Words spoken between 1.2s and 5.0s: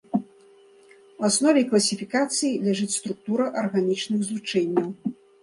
аснове класіфікацыі ляжыць структура арганічных злучэнняў.